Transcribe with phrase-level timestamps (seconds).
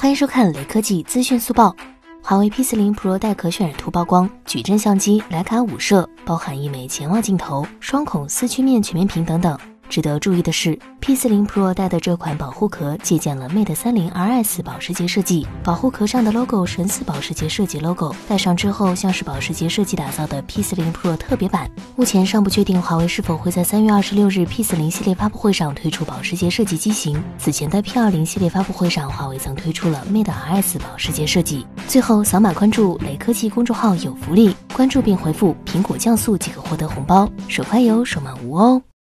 [0.00, 1.74] 欢迎收看雷科技资讯速报。
[2.22, 9.58] 华为 P40 Pro 带壳渲染图曝光，矩阵相机徕卡五摄，包含一枚潜望镜头、双孔四曲面全面屏等等。
[9.88, 21.70] 值得注意的是，P40 Pro 带的这款保护壳借鉴了 Mate 30 RS 保时捷设计，保护壳上的 logo 神似保时捷设计 logo，戴上之后像是保时捷设计打造的 P40 Pro 特别版。
[21.96, 27.20] 目前尚不确定华为是否会在三月二十六日 P40 系列发布会上推出保时捷设计机型。
[27.38, 31.66] 此前的 P20 系列发布会上，华为曾推出了 Mate RS 保时捷设计。
[31.86, 38.82] 最后扫码关注雷科技公众号有福利，关注并回复“苹果降速”即可获得红包，手快有，手慢无哦。